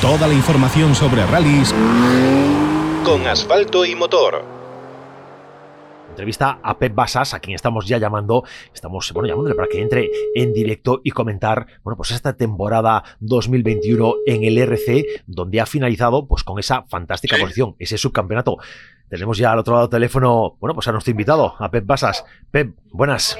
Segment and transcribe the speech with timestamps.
[0.00, 1.74] Toda la información sobre rallies
[3.04, 4.42] con asfalto y motor
[6.08, 8.44] entrevista a Pep Basas, a quien estamos ya llamando,
[8.74, 14.14] estamos bueno, llamándole para que entre en directo y comentar, bueno, pues esta temporada 2021
[14.26, 18.58] en el RC, donde ha finalizado pues con esa fantástica posición, ese subcampeonato.
[19.08, 22.24] Tenemos ya al otro lado del teléfono, bueno, pues a nuestro invitado, a Pep Basas.
[22.50, 23.36] Pep, buenas.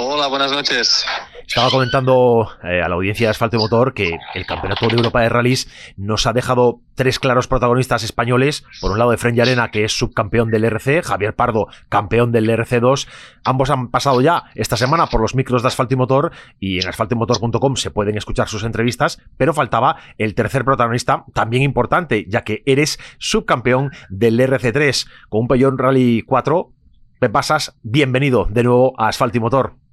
[0.00, 1.04] Hola, buenas noches.
[1.44, 5.22] Estaba comentando eh, a la audiencia de Asfalto y Motor que el Campeonato de Europa
[5.22, 8.64] de Rallys nos ha dejado tres claros protagonistas españoles.
[8.80, 13.08] Por un lado, Efren Arena, que es subcampeón del RC, Javier Pardo, campeón del RC2.
[13.42, 16.30] Ambos han pasado ya esta semana por los micros de Asfalto y Motor
[16.60, 22.24] y en asfaltoymotor.com se pueden escuchar sus entrevistas, pero faltaba el tercer protagonista, también importante,
[22.28, 26.72] ya que eres subcampeón del RC3 con un Peugeot Rally 4.
[27.18, 29.87] Pep Basas, bienvenido de nuevo a Asfalto y Motor.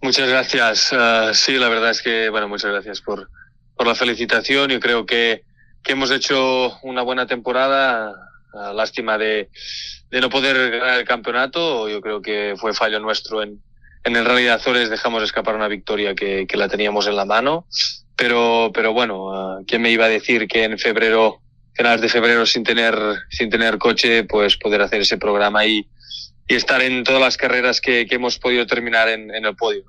[0.00, 0.92] Muchas gracias.
[0.92, 3.28] Uh, sí, la verdad es que, bueno, muchas gracias por,
[3.76, 4.70] por la felicitación.
[4.70, 5.42] Yo creo que,
[5.82, 8.14] que hemos hecho una buena temporada.
[8.52, 9.50] Uh, lástima de,
[10.10, 11.88] de no poder ganar el campeonato.
[11.88, 13.60] Yo creo que fue fallo nuestro en,
[14.04, 14.88] en el Rally de Azores.
[14.88, 17.66] Dejamos escapar una victoria que, que la teníamos en la mano.
[18.16, 21.40] Pero, pero bueno, uh, ¿quién me iba a decir que en febrero,
[21.74, 22.96] finales de febrero, sin tener,
[23.30, 25.88] sin tener coche, pues poder hacer ese programa y,
[26.48, 29.84] y estar en todas las carreras que, hemos podido terminar en, el podio.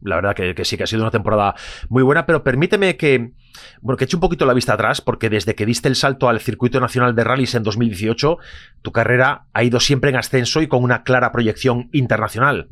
[0.00, 1.56] La verdad que, sí, que ha sido una temporada
[1.88, 3.32] muy buena, pero permíteme que,
[3.80, 6.38] bueno, que eche un poquito la vista atrás, porque desde que diste el salto al
[6.38, 8.38] circuito nacional de rallies en 2018,
[8.80, 12.68] tu carrera ha ido siempre en ascenso y con una clara proyección internacional.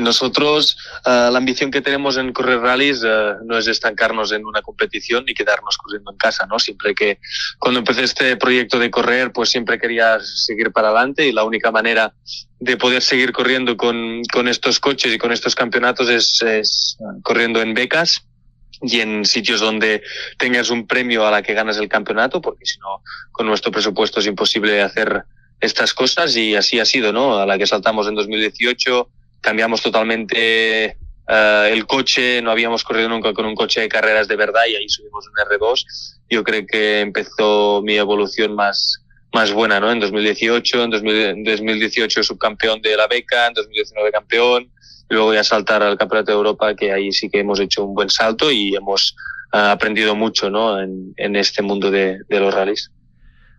[0.00, 4.62] Nosotros uh, la ambición que tenemos en correr rallies uh, no es estancarnos en una
[4.62, 6.58] competición ni quedarnos corriendo en casa, ¿no?
[6.58, 7.18] Siempre que
[7.58, 11.70] cuando empecé este proyecto de correr, pues siempre quería seguir para adelante y la única
[11.70, 12.14] manera
[12.60, 17.60] de poder seguir corriendo con, con estos coches y con estos campeonatos es, es corriendo
[17.60, 18.24] en becas
[18.82, 20.02] y en sitios donde
[20.38, 24.20] tengas un premio a la que ganas el campeonato, porque si no, con nuestro presupuesto
[24.20, 25.24] es imposible hacer
[25.60, 27.38] estas cosas y así ha sido, ¿no?
[27.38, 29.08] A la que saltamos en 2018
[29.40, 30.96] cambiamos totalmente
[31.28, 34.76] uh, el coche, no habíamos corrido nunca con un coche de carreras de verdad y
[34.76, 35.84] ahí subimos un R2.
[36.30, 39.02] Yo creo que empezó mi evolución más,
[39.32, 39.90] más buena, ¿no?
[39.90, 44.70] En 2018, en 2018 subcampeón de la beca, en 2019 campeón,
[45.08, 47.94] y luego ya saltar al Campeonato de Europa, que ahí sí que hemos hecho un
[47.94, 49.14] buen salto y hemos
[49.52, 50.80] uh, aprendido mucho, ¿no?
[50.80, 52.90] En, en este mundo de, de los rallies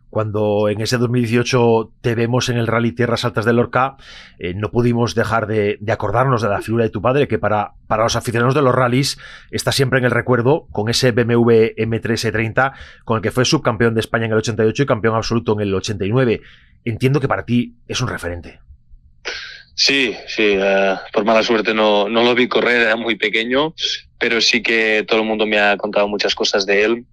[0.09, 3.97] cuando en ese 2018 te vemos en el Rally Tierras Altas de Lorca,
[4.39, 8.03] eh, no pudimos dejar de, acordarnos de la figura de tu padre, que para, para
[8.03, 9.17] los aficionados de los rallies
[9.51, 12.73] está siempre en el recuerdo con ese BMW M3 E30
[13.03, 15.73] con el que fue subcampeón de España en el 88 y campeón absoluto en el
[15.75, 16.41] 89.
[16.85, 18.59] Entiendo que para ti es un referente.
[19.75, 23.75] Sí, sí, eh, por mala suerte no, no lo vi correr, era muy pequeño,
[24.17, 27.05] pero sí que todo el mundo me ha contado muchas cosas de él.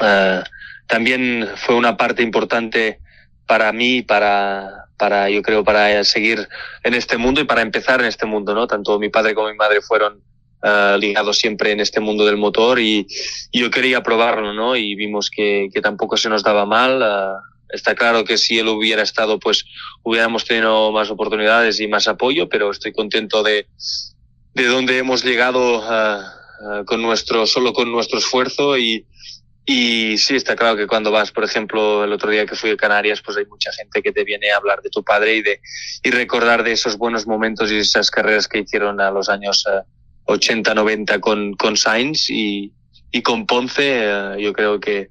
[0.00, 0.42] Uh,
[0.86, 3.00] también fue una parte importante
[3.46, 6.48] para mí, para, para, yo creo, para seguir
[6.82, 8.66] en este mundo y para empezar en este mundo, ¿no?
[8.66, 10.22] Tanto mi padre como mi madre fueron
[10.62, 13.06] uh, ligados siempre en este mundo del motor y,
[13.52, 14.76] yo quería probarlo, ¿no?
[14.76, 17.02] Y vimos que, que tampoco se nos daba mal.
[17.02, 19.64] Uh, está claro que si él hubiera estado, pues
[20.02, 23.66] hubiéramos tenido más oportunidades y más apoyo, pero estoy contento de,
[24.54, 29.06] de dónde hemos llegado uh, con nuestro, solo con nuestro esfuerzo y,
[29.66, 32.76] y sí, está claro que cuando vas, por ejemplo, el otro día que fui a
[32.76, 35.60] Canarias, pues hay mucha gente que te viene a hablar de tu padre y de
[36.02, 39.64] y recordar de esos buenos momentos y esas carreras que hicieron a los años
[40.26, 42.72] 80, eh, 90 con, con Sainz y,
[43.10, 44.04] y con Ponce.
[44.04, 45.10] Eh, yo creo que,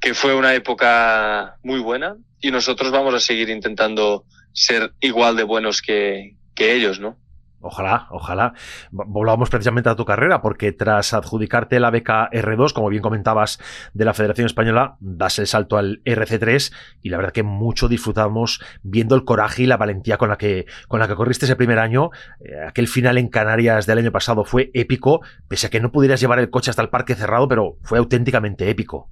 [0.00, 4.24] que fue una época muy buena y nosotros vamos a seguir intentando
[4.54, 7.18] ser igual de buenos que, que ellos, ¿no?
[7.66, 8.52] Ojalá, ojalá.
[8.90, 13.58] Volvamos precisamente a tu carrera, porque tras adjudicarte la beca R2, como bien comentabas,
[13.94, 18.60] de la Federación Española, das el salto al RC3 y la verdad que mucho disfrutamos
[18.82, 21.78] viendo el coraje y la valentía con la que, con la que corriste ese primer
[21.78, 22.10] año.
[22.44, 26.20] Eh, aquel final en Canarias del año pasado fue épico, pese a que no pudieras
[26.20, 29.08] llevar el coche hasta el parque cerrado, pero fue auténticamente épico.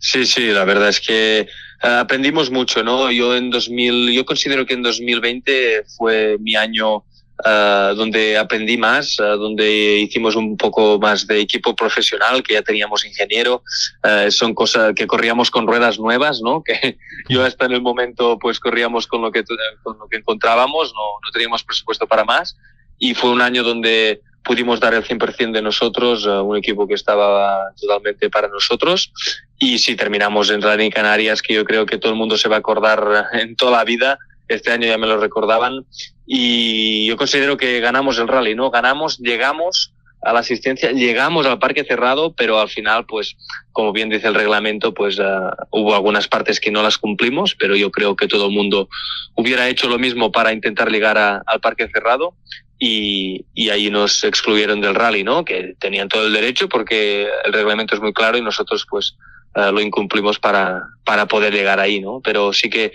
[0.00, 1.46] Sí, sí, la verdad es que eh,
[1.82, 3.10] aprendimos mucho, ¿no?
[3.10, 7.04] Yo en 2000, yo considero que en 2020 fue mi año
[7.44, 12.62] Uh, donde aprendí más, uh, donde hicimos un poco más de equipo profesional, que ya
[12.62, 13.62] teníamos ingeniero,
[14.02, 16.62] uh, son cosas que corríamos con ruedas nuevas, ¿no?
[16.66, 16.98] Que
[17.28, 19.44] yo hasta en el momento pues corríamos con lo que,
[19.84, 22.56] con lo que encontrábamos, no, no teníamos presupuesto para más
[22.98, 27.72] y fue un año donde pudimos dar el 100% de nosotros, un equipo que estaba
[27.80, 29.12] totalmente para nosotros.
[29.58, 32.56] Y si terminamos en Rally Canarias, que yo creo que todo el mundo se va
[32.56, 34.18] a acordar en toda la vida,
[34.48, 35.84] este año ya me lo recordaban
[36.26, 38.70] y yo considero que ganamos el rally, ¿no?
[38.70, 39.92] Ganamos, llegamos
[40.22, 40.92] a la asistencia.
[40.92, 43.36] Llegamos al parque cerrado, pero al final, pues,
[43.72, 47.76] como bien dice el reglamento, pues uh, hubo algunas partes que no las cumplimos, pero
[47.76, 48.88] yo creo que todo el mundo
[49.34, 52.34] hubiera hecho lo mismo para intentar llegar a, al parque cerrado.
[52.80, 55.44] Y, y, ahí nos excluyeron del rally, ¿no?
[55.44, 59.16] Que tenían todo el derecho porque el reglamento es muy claro y nosotros, pues,
[59.56, 62.20] uh, lo incumplimos para, para poder llegar ahí, ¿no?
[62.22, 62.92] Pero sí que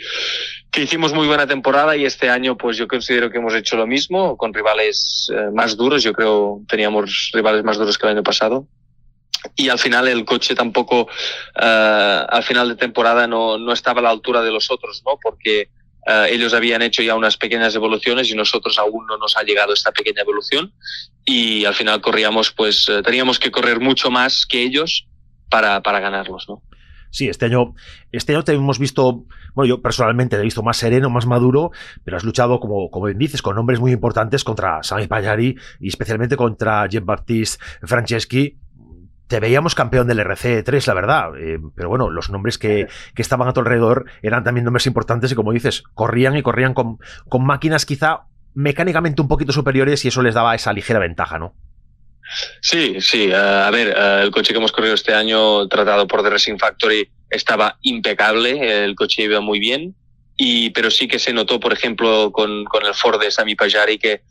[0.73, 3.85] que hicimos muy buena temporada y este año pues yo considero que hemos hecho lo
[3.85, 6.01] mismo con rivales eh, más duros.
[6.01, 8.67] Yo creo teníamos rivales más duros que el año pasado.
[9.55, 14.03] Y al final el coche tampoco, uh, al final de temporada no, no estaba a
[14.03, 15.19] la altura de los otros, ¿no?
[15.21, 15.69] Porque
[16.07, 19.73] uh, ellos habían hecho ya unas pequeñas evoluciones y nosotros aún no nos ha llegado
[19.73, 20.73] esta pequeña evolución.
[21.25, 25.05] Y al final corríamos, pues teníamos que correr mucho más que ellos
[25.49, 26.63] para, para ganarlos, ¿no?
[27.13, 27.75] Sí, este año,
[28.11, 31.69] este año te hemos visto, bueno, yo personalmente te he visto más sereno, más maduro,
[32.03, 35.87] pero has luchado, como, como bien dices, con nombres muy importantes contra Sami Payari y
[35.89, 38.57] especialmente contra Jean-Baptiste Franceschi.
[39.27, 43.47] Te veíamos campeón del RC3, la verdad, eh, pero bueno, los nombres que, que, estaban
[43.47, 46.97] a tu alrededor eran también nombres importantes y como dices, corrían y corrían con,
[47.29, 48.21] con máquinas quizá
[48.55, 51.53] mecánicamente un poquito superiores y eso les daba esa ligera ventaja, ¿no?
[52.61, 53.29] Sí, sí.
[53.29, 56.57] Uh, a ver, uh, el coche que hemos corrido este año, tratado por The Racing
[56.57, 58.85] Factory, estaba impecable.
[58.85, 59.95] El coche iba muy bien.
[60.35, 63.99] Y, pero sí que se notó, por ejemplo, con, con el Ford de Sami Pajari,
[63.99, 64.23] que,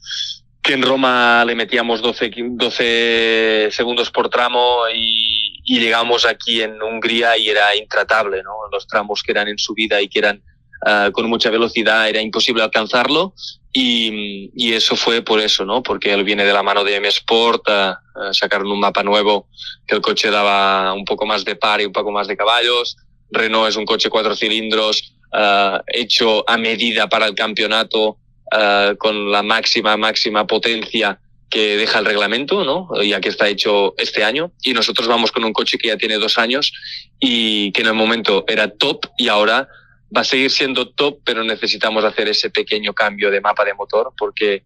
[0.60, 6.82] que en Roma le metíamos 12, 12 segundos por tramo y, y, llegamos aquí en
[6.82, 8.52] Hungría y era intratable, ¿no?
[8.72, 10.42] Los tramos que eran en subida y que eran
[10.86, 13.34] uh, con mucha velocidad era imposible alcanzarlo
[13.72, 15.82] y, y, eso fue por eso, ¿no?
[15.82, 19.48] Porque él viene de la mano de M Sport, a, a sacaron un mapa nuevo
[19.86, 22.96] que el coche daba un poco más de par y un poco más de caballos.
[23.30, 28.18] Renault es un coche cuatro cilindros uh, hecho a medida para el campeonato
[28.52, 31.18] uh, con la máxima, máxima potencia
[31.48, 32.88] que deja el reglamento, ¿no?
[33.02, 34.52] Ya que está hecho este año.
[34.62, 36.72] Y nosotros vamos con un coche que ya tiene dos años
[37.20, 39.68] y que en el momento era top y ahora
[40.14, 44.12] va a seguir siendo top, pero necesitamos hacer ese pequeño cambio de mapa de motor
[44.16, 44.64] porque,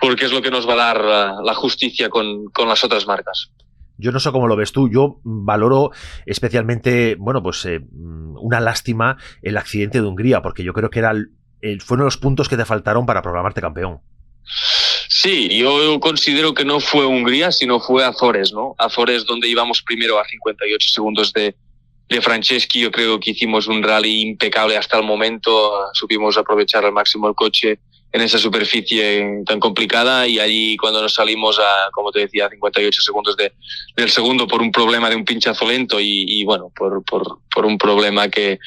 [0.00, 3.06] porque es lo que nos va a dar la, la justicia con, con las otras
[3.06, 3.52] marcas.
[3.98, 4.88] Yo no sé cómo lo ves tú.
[4.88, 5.90] Yo valoro
[6.24, 11.10] especialmente, bueno, pues eh, una lástima el accidente de Hungría, porque yo creo que era
[11.10, 14.00] el, el, fue uno de los puntos que te faltaron para programarte campeón.
[15.08, 18.74] Sí, yo considero que no fue Hungría, sino fue Azores, ¿no?
[18.78, 21.54] Azores donde íbamos primero a 58 segundos de,
[22.10, 26.92] de Franceschi yo creo que hicimos un rally impecable hasta el momento, supimos aprovechar al
[26.92, 27.78] máximo el coche
[28.12, 33.02] en esa superficie tan complicada y allí cuando nos salimos a, como te decía, 58
[33.02, 33.52] segundos de,
[33.96, 37.64] del segundo por un problema de un pinchazo lento y, y bueno, por, por, por
[37.64, 38.58] un problema que,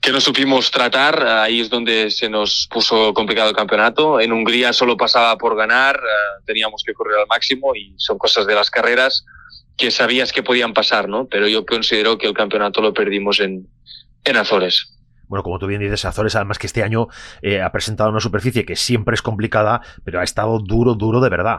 [0.00, 4.18] que no supimos tratar, ahí es donde se nos puso complicado el campeonato.
[4.18, 6.00] En Hungría solo pasaba por ganar,
[6.44, 9.24] teníamos que correr al máximo y son cosas de las carreras
[9.78, 11.28] que sabías que podían pasar, ¿no?
[11.28, 13.68] Pero yo considero que el campeonato lo perdimos en,
[14.24, 14.92] en Azores.
[15.28, 17.08] Bueno, como tú bien dices, Azores, además que este año
[17.42, 21.30] eh, ha presentado una superficie que siempre es complicada, pero ha estado duro, duro de
[21.30, 21.58] verdad.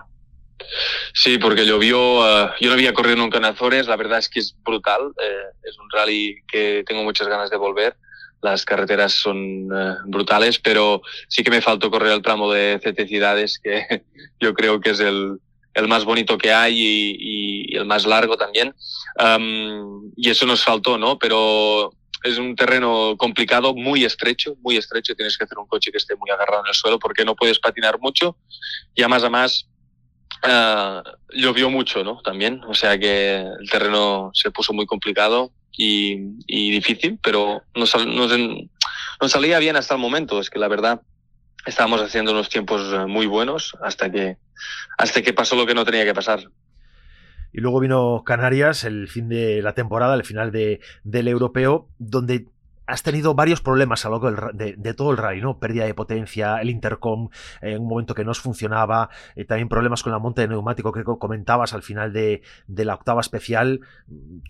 [1.13, 4.39] Sí, porque llovió, uh, yo no había corrido nunca en Azores, la verdad es que
[4.39, 7.95] es brutal, eh, es un rally que tengo muchas ganas de volver,
[8.41, 13.59] las carreteras son uh, brutales, pero sí que me faltó correr el tramo de Ceteciudades,
[13.59, 14.03] que
[14.41, 15.39] yo creo que es el,
[15.79, 18.75] el más bonito que hay y, el más largo también.
[20.15, 21.17] Y eso nos faltó, ¿no?
[21.17, 21.91] Pero
[22.23, 25.15] es un terreno complicado, muy estrecho, muy estrecho.
[25.15, 27.59] Tienes que hacer un coche que esté muy agarrado en el suelo porque no puedes
[27.59, 28.37] patinar mucho.
[28.95, 29.67] Y además, además,
[30.43, 31.01] uh,
[31.33, 32.21] llovió mucho, ¿no?
[32.21, 32.61] También.
[32.67, 39.59] O sea que el terreno se puso muy complicado y, difícil, pero nos, nos salía
[39.59, 40.39] bien hasta el momento.
[40.41, 41.01] Es que la verdad,
[41.65, 44.37] estábamos haciendo unos tiempos muy buenos hasta que,
[44.97, 46.49] hasta que pasó lo que no tenía que pasar.
[47.51, 52.45] Y luego vino Canarias, el fin de la temporada, el final de, del europeo, donde
[52.89, 55.59] has tenido varios problemas a lo de, de, todo el rally, ¿no?
[55.59, 57.29] Pérdida de potencia, el intercom
[57.61, 61.03] en un momento que no funcionaba, eh, también problemas con la monta de neumático que
[61.03, 63.81] comentabas al final de, de, la octava especial,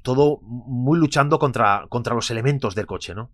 [0.03, 3.29] todo muy luchando contra, contra los elementos del coche, ¿no?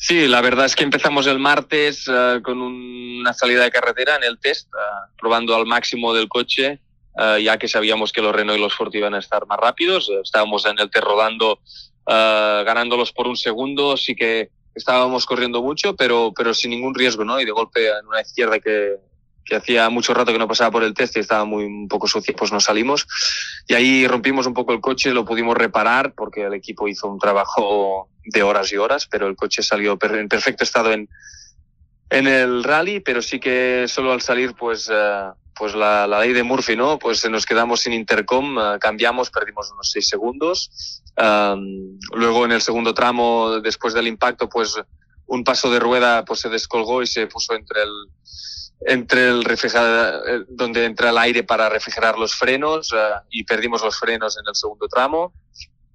[0.00, 4.14] Sí, la verdad es que empezamos el martes uh, con un, una salida de carretera
[4.14, 6.78] en el test, uh, probando al máximo del coche,
[7.16, 10.08] uh, ya que sabíamos que los Renault y los Ford iban a estar más rápidos.
[10.22, 11.58] Estábamos en el test rodando,
[12.06, 17.40] ganándolos por un segundo, sí que estábamos corriendo mucho, pero, pero sin ningún riesgo, ¿no?
[17.40, 18.94] Y de golpe en una izquierda que,
[19.48, 22.06] que hacía mucho rato que no pasaba por el test y estaba muy un poco
[22.06, 23.06] sucio, pues nos salimos.
[23.66, 27.18] Y ahí rompimos un poco el coche, lo pudimos reparar porque el equipo hizo un
[27.18, 31.08] trabajo de horas y horas, pero el coche salió en perfecto estado en,
[32.10, 36.34] en el rally, pero sí que solo al salir, pues, uh, pues la, la, ley
[36.34, 36.98] de Murphy, ¿no?
[36.98, 41.02] Pues nos quedamos sin intercom, uh, cambiamos, perdimos unos seis segundos.
[41.16, 44.76] Um, luego en el segundo tramo, después del impacto, pues
[45.26, 47.90] un paso de rueda pues se descolgó y se puso entre el
[48.80, 53.98] entre el refrigerador donde entra el aire para refrigerar los frenos uh, y perdimos los
[53.98, 55.32] frenos en el segundo tramo.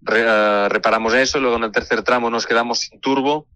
[0.01, 3.47] Re, uh, reparamos eso, luego en el tercer tramo nos quedamos sin turbo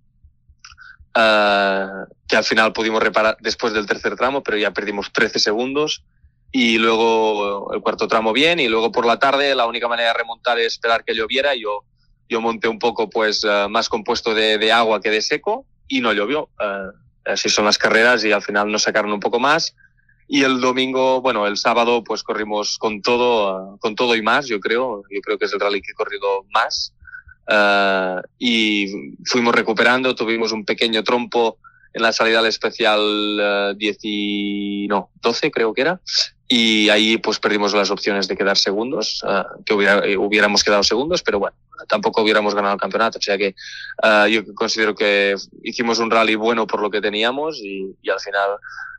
[2.27, 6.03] que al final pudimos reparar después del tercer tramo, pero ya perdimos 13 segundos.
[6.51, 10.19] Y luego el cuarto tramo bien, y luego por la tarde la única manera de
[10.19, 11.55] remontar es esperar que lloviera.
[11.55, 11.85] Yo,
[12.29, 16.13] yo monté un poco pues más compuesto de, de, agua que de seco y no
[16.13, 16.49] llovió.
[17.27, 19.75] Así son las carreras y al final nos sacaron un poco más.
[20.27, 24.47] Y el domingo, bueno, el sábado pues corrimos con todo, uh, con todo y más,
[24.47, 25.03] yo creo.
[25.09, 26.93] Yo creo que es el rally que he corrido más.
[27.49, 31.57] Uh, y fuimos recuperando, tuvimos un pequeño trompo
[31.93, 36.01] en la salida al especial uh, 10 y, no, 12 creo que era,
[36.47, 41.21] y ahí pues perdimos las opciones de quedar segundos, uh, que hubiera, hubiéramos quedado segundos,
[41.23, 43.53] pero bueno, tampoco hubiéramos ganado el campeonato, o sea que
[44.29, 48.57] yo considero que hicimos un rally bueno por lo que teníamos y, y al final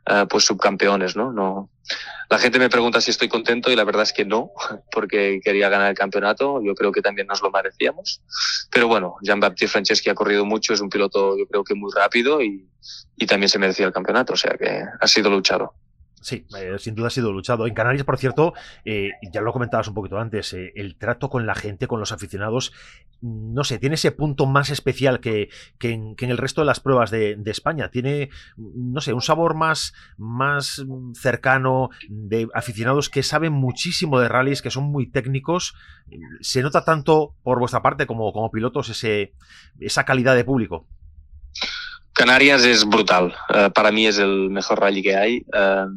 [0.09, 1.31] uh, pues subcampeones, ¿no?
[1.31, 1.69] No.
[2.29, 4.51] La gente me pregunta si estoy contento y la verdad es que no,
[4.91, 6.61] porque quería ganar el campeonato.
[6.63, 8.21] Yo creo que también nos lo merecíamos.
[8.71, 12.41] Pero bueno, Jean-Baptiste Franceschi ha corrido mucho, es un piloto yo creo que muy rápido
[12.41, 12.67] y,
[13.15, 15.73] y también se merecía el campeonato, o sea que ha sido luchado.
[16.21, 17.65] Sí, eh, sin duda ha sido luchado.
[17.65, 21.45] En Canarias, por cierto, eh, ya lo comentabas un poquito antes, eh, el trato con
[21.45, 22.73] la gente, con los aficionados,
[23.21, 27.11] no sé, tiene ese punto más especial que, que, en, el resto de las pruebas
[27.11, 27.89] de, de, España.
[27.89, 34.61] Tiene, no sé, un sabor más, más cercano de aficionados que saben muchísimo de rallies,
[34.61, 35.75] que son muy técnicos.
[36.41, 39.33] Se nota tanto por vuestra parte como, como pilotos ese,
[39.79, 40.87] esa calidad de público.
[42.19, 43.33] Canarias es brutal.
[43.49, 45.37] Uh, para mí es el mejor rally que hay.
[45.53, 45.87] Uh,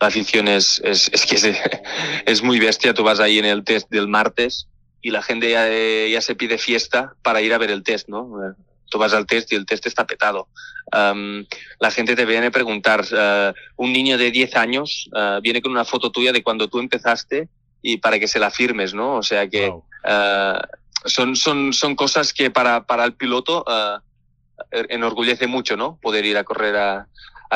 [0.00, 1.44] la afición es, es, es que es,
[2.26, 2.92] es, muy bestia.
[2.92, 4.66] Tú vas ahí en el test del martes
[5.02, 8.22] y la gente ya, ya se pide fiesta para ir a ver el test, ¿no?
[8.22, 8.54] Uh,
[8.90, 10.48] tú vas al test y el test está petado.
[10.92, 11.46] Um,
[11.78, 13.04] la gente te viene a preguntar,
[13.76, 15.08] un niño de 10 años
[15.42, 17.48] viene con una foto tuya de cuando tú empezaste
[17.80, 19.14] y para que se la firmes, ¿no?
[19.14, 19.84] O sea que wow.
[21.04, 23.64] son, son, son cosas que para, para el piloto
[24.70, 25.98] enorgullece mucho, ¿no?
[26.00, 27.06] Poder ir a correr a,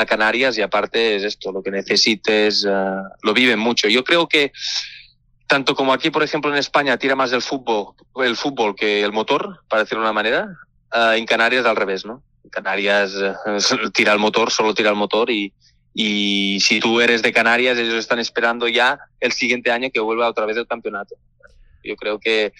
[0.07, 3.87] Canarias y aparte es esto, lo que necesites, uh, lo viven mucho.
[3.87, 4.51] Yo creo que
[5.47, 9.11] tanto como aquí, por ejemplo, en España tira más del fútbol, el fútbol que el
[9.11, 10.49] motor, para decirlo de una manera,
[10.93, 12.21] uh, en Canarias al revés, ¿no?
[12.51, 13.15] Canarias
[13.95, 15.51] tira el motor, solo tira el motor y,
[15.99, 20.29] y si tú eres de Canarias, ellos están esperando ya el siguiente año que vuelva
[20.29, 21.15] otra vez el campeonato.
[21.83, 22.53] Yo creo que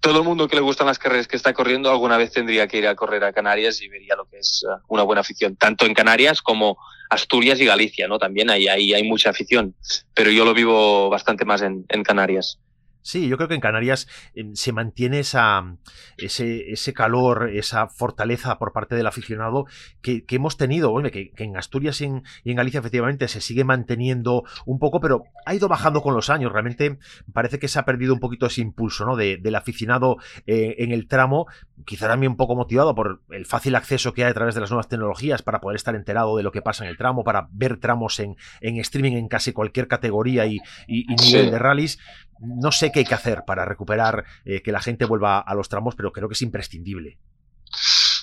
[0.00, 2.78] todo el mundo que le gustan las carreras que está corriendo alguna vez tendría que
[2.78, 5.86] ir a correr a Canarias y vería lo que es uh, una buena afición, tanto
[5.86, 6.78] en Canarias como
[7.10, 8.18] Asturias y Galicia, ¿no?
[8.18, 9.74] También ahí, hay mucha afición,
[10.14, 12.58] pero yo lo vivo bastante más en Canarias.
[13.02, 15.76] Sí, yo creo que en Canarias eh, se mantiene esa,
[16.18, 19.66] ese, ese, calor, esa fortaleza por parte del aficionado
[20.02, 23.26] que, que hemos tenido, bueno, que, que, en Asturias y en, y en, Galicia efectivamente
[23.28, 26.52] se sigue manteniendo un poco, pero ha ido bajando con los años.
[26.52, 26.98] Realmente
[27.32, 29.16] parece que se ha perdido un poquito ese impulso ¿no?
[29.16, 31.46] de, del aficionado eh, en el tramo,
[31.86, 34.70] quizá también un poco motivado por el fácil acceso que hay a través de las
[34.70, 37.78] nuevas tecnologías para poder estar enterado de lo que pasa en el tramo, para ver
[37.78, 41.50] tramos en, en streaming en casi cualquier categoría y, y, y nivel sí.
[41.50, 41.98] de rallies
[42.40, 45.68] no sé qué hay que hacer para recuperar eh, que la gente vuelva a los
[45.68, 47.18] tramos, pero creo que es imprescindible.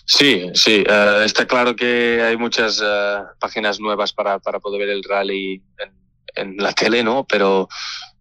[0.05, 4.89] Sí, sí, uh, está claro que hay muchas uh, páginas nuevas para, para, poder ver
[4.89, 5.93] el rally en,
[6.36, 7.25] en, la tele, ¿no?
[7.27, 7.67] Pero,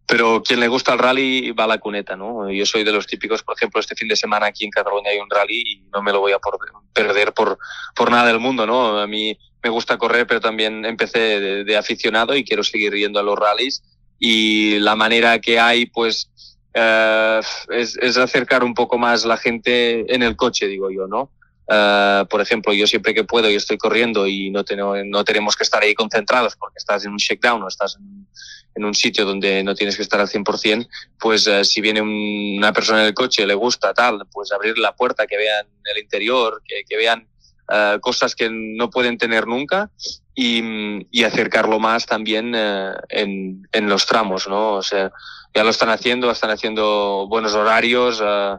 [0.04, 2.50] pero quien le gusta el rally va a la cuneta, ¿no?
[2.50, 5.18] Yo soy de los típicos, por ejemplo, este fin de semana aquí en Cataluña hay
[5.18, 6.58] un rally y no me lo voy a por,
[6.92, 7.56] perder por,
[7.94, 8.98] por nada del mundo, ¿no?
[8.98, 13.20] A mí me gusta correr, pero también empecé de, de aficionado y quiero seguir yendo
[13.20, 13.82] a los rallies
[14.18, 16.30] y la manera que hay, pues,
[16.74, 21.30] uh, es, acercar un poco más la gente en el coche, digo yo, ¿no?
[21.68, 25.56] Uh, por ejemplo, yo siempre que puedo y estoy corriendo y no, tengo, no tenemos
[25.56, 29.64] que estar ahí concentrados porque estás en un shakedown o estás en, un sitio donde
[29.64, 30.86] no tienes que estar al 100%,
[31.18, 34.78] pues uh, si viene un, una persona en el coche, le gusta tal, pues abrir
[34.78, 37.26] la puerta, que vean el interior, que vean
[37.68, 39.90] uh, cosas que no pueden tener nunca
[40.34, 44.74] y, y acercarlo más también uh, en, en, los tramos, ¿no?
[44.74, 45.12] O sea,
[45.54, 48.58] ya lo están haciendo, están haciendo buenos horarios, uh,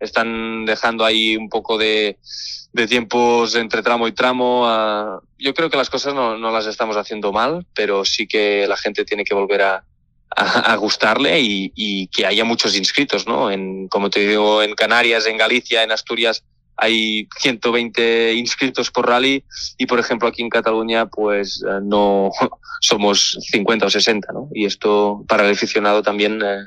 [0.00, 2.18] están dejando ahí un poco de,
[2.72, 5.20] de tiempos entre tramo y tramo.
[5.38, 8.76] Yo creo que las cosas no, no, las estamos haciendo mal, pero sí que la
[8.76, 9.84] gente tiene que volver a,
[10.36, 13.50] a gustarle y, y, que haya muchos inscritos, ¿no?
[13.50, 16.44] En, como te digo, en Canarias, en Galicia, en Asturias,
[16.82, 19.44] hay 120 inscritos por rally
[19.78, 22.30] y, por ejemplo, aquí en Cataluña, pues eh, no
[22.80, 24.48] somos 50 o 60, ¿no?
[24.52, 26.64] Y esto para el aficionado también eh,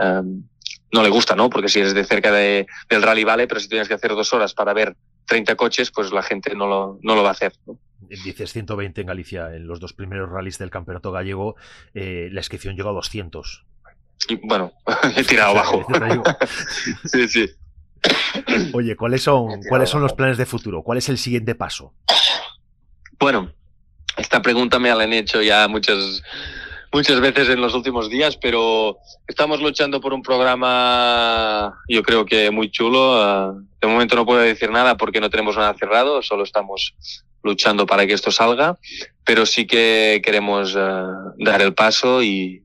[0.00, 0.42] em,
[0.90, 1.48] no le gusta, ¿no?
[1.48, 4.32] Porque si eres de cerca de, del rally vale, pero si tienes que hacer dos
[4.32, 7.52] horas para ver 30 coches, pues la gente no lo, no lo va a hacer.
[7.64, 7.78] ¿no?
[8.00, 11.54] Dices 120 en Galicia, en los dos primeros rallies del campeonato gallego,
[11.94, 13.64] eh, la inscripción llegó a 200.
[14.28, 14.72] Y, bueno,
[15.16, 15.86] he tirado abajo.
[17.04, 17.48] sí, sí.
[18.72, 20.82] Oye, ¿cuáles son, ¿cuáles son los planes de futuro?
[20.82, 21.94] ¿Cuál es el siguiente paso?
[23.18, 23.52] Bueno,
[24.16, 26.22] esta pregunta me la han hecho ya muchas,
[26.92, 32.50] muchas veces en los últimos días, pero estamos luchando por un programa, yo creo que
[32.50, 33.22] muy chulo.
[33.22, 36.94] Ah, de momento no puedo decir nada porque no tenemos nada cerrado, solo estamos
[37.42, 38.78] luchando para que esto salga,
[39.24, 42.64] pero sí que queremos ah, dar el paso y,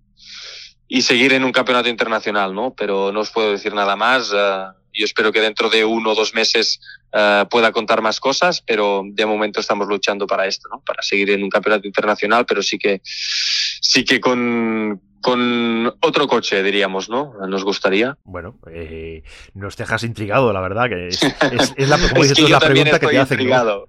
[0.87, 2.73] y seguir en un campeonato internacional, ¿no?
[2.75, 4.31] Pero no os puedo decir nada más.
[4.31, 6.79] Uh, yo espero que dentro de uno o dos meses
[7.13, 10.81] uh, pueda contar más cosas, pero de momento estamos luchando para esto, ¿no?
[10.81, 16.63] Para seguir en un campeonato internacional, pero sí que, sí que con, con otro coche,
[16.63, 17.33] diríamos, ¿no?
[17.47, 18.17] Nos gustaría.
[18.23, 19.23] Bueno, eh,
[19.53, 23.07] nos dejas intrigado, la verdad, que es, es, es la, es que la pregunta que
[23.07, 23.33] te hace.
[23.35, 23.87] Intrigado.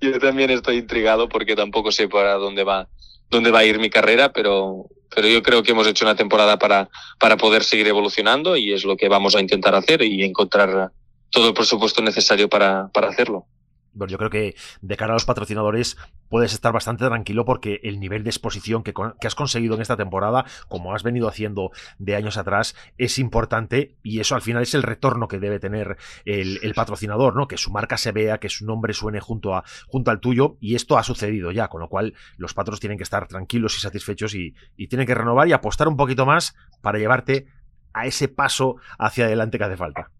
[0.00, 2.88] Yo también estoy intrigado porque tampoco sé para dónde va,
[3.30, 6.58] dónde va a ir mi carrera, pero pero yo creo que hemos hecho una temporada
[6.58, 10.92] para, para poder seguir evolucionando y es lo que vamos a intentar hacer y encontrar
[11.30, 13.46] todo el presupuesto necesario para, para hacerlo.
[13.92, 15.96] Bueno, yo creo que de cara a los patrocinadores
[16.28, 18.92] puedes estar bastante tranquilo porque el nivel de exposición que,
[19.26, 24.20] has conseguido en esta temporada, como has venido haciendo de años atrás, es importante y
[24.20, 27.48] eso al final es el retorno que debe tener el, el, patrocinador, ¿no?
[27.48, 30.74] Que su marca se vea, que su nombre suene junto, a, junto al tuyo y
[30.74, 34.34] esto ha sucedido ya, con lo cual los patros tienen que estar tranquilos y satisfechos
[34.34, 37.46] y, y tienen que renovar y apostar un poquito más para llevarte
[37.92, 40.10] a ese paso hacia adelante que hace falta.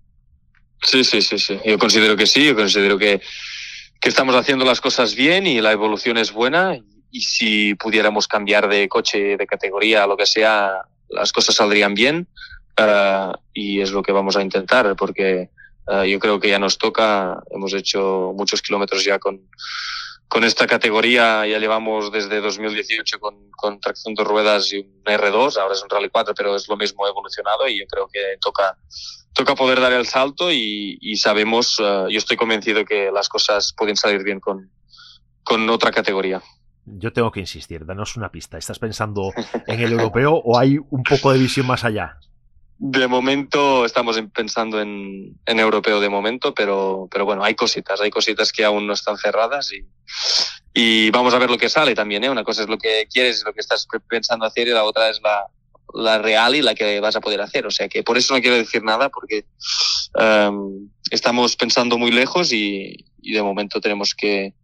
[0.83, 1.59] Sí, sí, sí, sí.
[1.65, 3.21] Yo considero que sí, yo considero que
[4.01, 6.79] que estamos haciendo las cosas bien y la evolución es buena
[7.11, 12.29] y si pudiéramos cambiar de coche, de categoría, lo que sea, las cosas saldrían bien
[12.79, 15.51] uh, y es lo que vamos a intentar porque
[15.87, 19.41] uh, yo creo que ya nos toca, hemos hecho muchos kilómetros ya con,
[20.29, 25.57] con esta categoría, ya llevamos desde 2018 con, con tracción de ruedas y un R2,
[25.57, 28.77] ahora es un Rally 4, pero es lo mismo evolucionado y yo creo que toca
[29.39, 33.97] toca poder dar el salto y, sabemos, uh, yo estoy convencido que las cosas pueden
[33.97, 34.71] salir bien con,
[35.45, 36.43] con otra categoría.
[36.85, 38.59] Yo tengo que insistir, danos una pista.
[38.59, 39.33] ¿Estás pensando
[39.67, 42.19] en el europeo o hay un poco de visión más allá?
[42.81, 48.11] De momento estamos pensando en, en europeo de momento, pero, pero bueno, hay cositas, hay
[48.11, 49.85] cositas que aún no están cerradas y,
[50.73, 52.23] y vamos a ver lo que sale también.
[52.23, 52.31] ¿eh?
[52.31, 55.21] Una cosa es lo que quieres, lo que estás pensando hacer y la otra es
[55.23, 55.47] la,
[55.93, 57.67] la real y la que vas a poder hacer.
[57.67, 59.45] O sea que por eso no quiero decir nada porque
[60.15, 64.55] um, estamos pensando muy lejos y, y de momento tenemos que,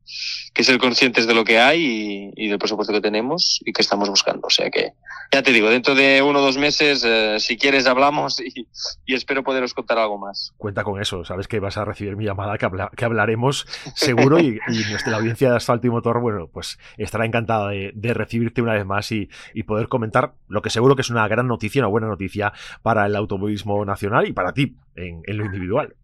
[0.53, 4.09] que, ser conscientes de lo que hay y, del presupuesto que tenemos y que estamos
[4.09, 4.47] buscando.
[4.47, 4.93] O sea que,
[5.33, 8.67] ya te digo, dentro de uno o dos meses, eh, si quieres, hablamos y,
[9.07, 10.53] espero poderos contar algo más.
[10.57, 14.41] Cuenta con eso, sabes que vas a recibir mi llamada, que, habla, que hablaremos seguro
[14.41, 18.87] y, nuestra audiencia de Asfalto y Motor, bueno, pues estará encantada de, recibirte una vez
[18.87, 19.29] más y,
[19.67, 23.17] poder comentar lo que seguro que es una gran noticia, una buena noticia para el
[23.17, 25.97] automovilismo nacional y para ti en lo individual.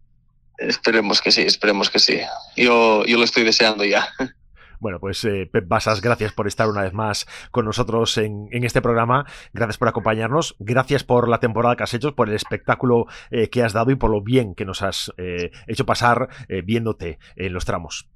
[0.57, 2.19] Esperemos que sí, esperemos que sí.
[2.55, 4.07] Yo, yo lo estoy deseando ya.
[4.81, 8.63] Bueno, pues eh, Pep Basas, gracias por estar una vez más con nosotros en, en,
[8.63, 9.27] este programa.
[9.53, 10.55] Gracias por acompañarnos.
[10.57, 13.95] Gracias por la temporada que has hecho, por el espectáculo eh, que has dado y
[13.95, 16.29] por lo bien que nos has eh, hecho pasar
[16.65, 18.07] viéndote en los tramos.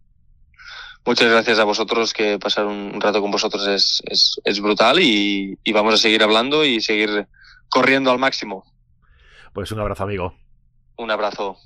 [1.05, 5.59] Muchas gracias a vosotros, que pasar un rato con vosotros es, es, es brutal y,
[5.63, 7.27] y vamos a seguir hablando y seguir
[7.69, 8.65] corriendo al máximo.
[9.53, 10.33] Pues un abrazo, amigo.
[10.97, 11.57] Un abrazo.